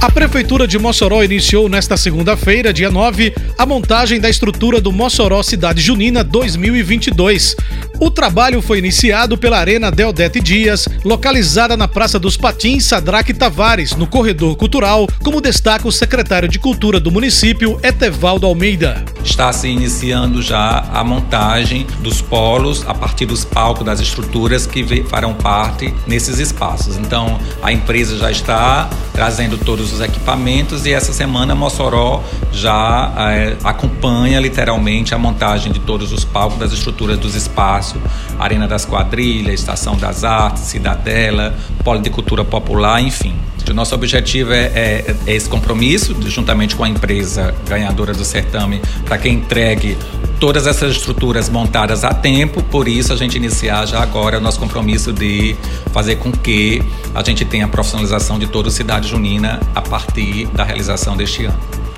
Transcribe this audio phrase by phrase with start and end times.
[0.00, 5.42] A Prefeitura de Mossoró iniciou nesta segunda-feira, dia 9, a montagem da estrutura do Mossoró
[5.42, 7.54] Cidade Junina 2022.
[8.00, 13.94] O trabalho foi iniciado pela Arena Deodete Dias, localizada na Praça dos Patins Sadraque Tavares,
[13.94, 19.04] no Corredor Cultural, como destaca o secretário de Cultura do município, Etevaldo Almeida.
[19.22, 25.04] Está se iniciando já a montagem dos polos a partir dos palcos das estruturas que
[25.04, 26.96] farão parte nesses espaços.
[26.96, 28.88] Então, a empresa já está
[29.20, 35.78] trazendo todos os equipamentos e essa semana Mossoró já é, acompanha literalmente a montagem de
[35.78, 38.00] todos os palcos das estruturas dos espaços,
[38.38, 41.54] Arena das Quadrilhas, Estação das Artes, Cidadela,
[41.84, 43.34] Polo de Cultura Popular, enfim.
[43.68, 48.80] O nosso objetivo é, é, é, esse compromisso, juntamente com a empresa ganhadora do certame,
[49.04, 49.98] para que entregue
[50.40, 52.62] todas essas estruturas montadas a tempo.
[52.62, 55.54] Por isso, a gente iniciar já agora o nosso compromisso de
[55.92, 56.82] fazer com que
[57.14, 61.44] a gente tenha a profissionalização de toda a cidade junina a partir da realização deste
[61.44, 61.89] ano.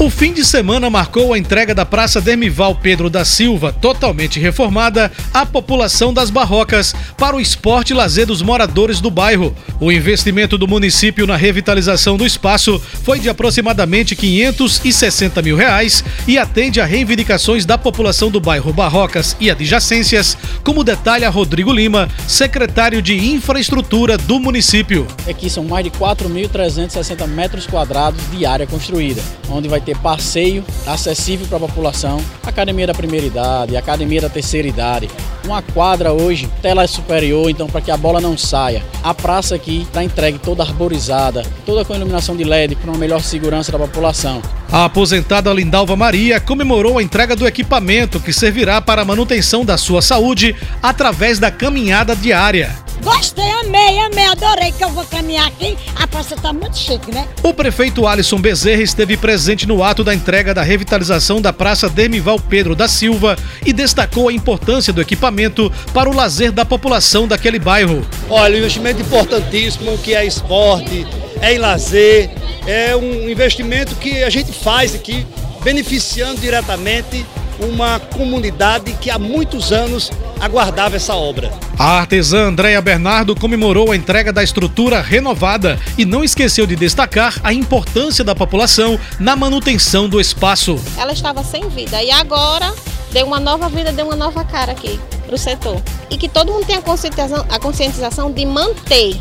[0.00, 5.12] O fim de semana marcou a entrega da Praça Dermival Pedro da Silva, totalmente reformada,
[5.30, 9.54] à população das barrocas para o esporte e lazer dos moradores do bairro.
[9.78, 16.38] O investimento do município na revitalização do espaço foi de aproximadamente 560 mil reais e
[16.38, 20.34] atende a reivindicações da população do bairro Barrocas e adjacências,
[20.64, 25.06] como detalha Rodrigo Lima, secretário de Infraestrutura do município.
[25.28, 30.64] Aqui são mais de 4.360 metros quadrados de área construída, onde vai ter ter passeio
[30.86, 35.10] acessível para a população, academia da primeira idade, academia da terceira idade,
[35.44, 38.84] uma quadra hoje, tela superior, então para que a bola não saia.
[39.02, 43.20] A praça aqui está entregue toda arborizada, toda com iluminação de LED para uma melhor
[43.20, 44.40] segurança da população.
[44.70, 49.76] A aposentada Lindalva Maria comemorou a entrega do equipamento que servirá para a manutenção da
[49.76, 52.70] sua saúde através da caminhada diária.
[53.02, 55.76] Gostei, amei, amei, adorei que eu vou caminhar aqui.
[55.96, 57.26] A praça tá muito chique, né?
[57.42, 62.38] O prefeito Alisson Bezerra esteve presente no ato da entrega da revitalização da Praça Dermival
[62.38, 67.58] Pedro da Silva e destacou a importância do equipamento para o lazer da população daquele
[67.58, 68.06] bairro.
[68.28, 71.06] Olha, um investimento importantíssimo que é esporte,
[71.40, 72.30] é em lazer,
[72.66, 75.26] é um investimento que a gente faz aqui
[75.62, 77.24] beneficiando diretamente
[77.58, 81.52] uma comunidade que há muitos anos aguardava essa obra.
[81.78, 87.38] A artesã Andréia Bernardo comemorou a entrega da estrutura renovada e não esqueceu de destacar
[87.44, 90.80] a importância da população na manutenção do espaço.
[90.96, 92.74] Ela estava sem vida e agora
[93.12, 95.80] deu uma nova vida, deu uma nova cara aqui para o setor.
[96.10, 99.16] E que todo mundo tenha a conscientização, a conscientização de manter.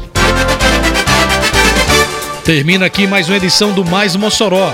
[2.43, 4.73] Termina aqui mais uma edição do Mais Mossoró,